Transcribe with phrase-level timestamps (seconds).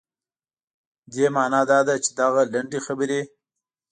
[1.13, 3.21] دې معنا دا ده چې دغه لنډې خبرې.